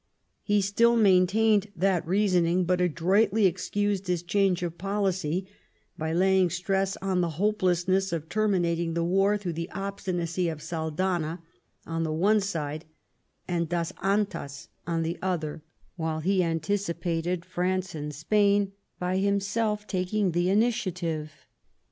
[0.41, 5.45] He still maintained that reasoning, but adroitly excused his change of policy
[5.95, 11.43] by laying stress on the hopelessness of terminating the war through the obstinacy of Saldanha
[11.85, 12.85] on the one side,
[13.47, 15.61] and Das Antas on the other,
[15.97, 21.45] while he anticipated France and Spain by himself taking the initiative.